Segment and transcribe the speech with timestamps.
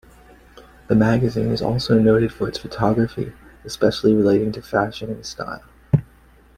[0.87, 5.61] The magazine is also noted for its photography, especially relating to fashion and style.